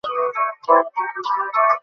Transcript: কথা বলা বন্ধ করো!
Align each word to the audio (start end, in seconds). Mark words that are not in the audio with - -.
কথা 0.03 0.13
বলা 0.17 0.79
বন্ধ 0.87 1.27
করো! 1.27 1.69